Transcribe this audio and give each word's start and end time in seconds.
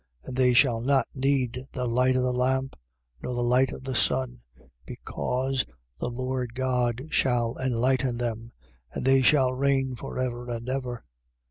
And 0.23 0.35
they 0.35 0.53
shall 0.55 0.81
not 0.81 1.07
need 1.13 1.59
the 1.73 1.85
light 1.85 2.15
of 2.15 2.23
the 2.23 2.33
lamp, 2.33 2.75
nor 3.21 3.35
the 3.35 3.43
light 3.43 3.71
of 3.71 3.83
the 3.83 3.93
sun, 3.93 4.41
because 4.83 5.63
the 5.99 6.09
Lord 6.09 6.55
God 6.55 7.03
shall 7.11 7.55
enlighten 7.59 8.17
then. 8.17 8.51
And 8.93 9.05
they 9.05 9.21
shall 9.21 9.53
reign 9.53 9.95
for 9.95 10.17
ever 10.17 10.49
and 10.49 10.67
ever. 10.67 11.05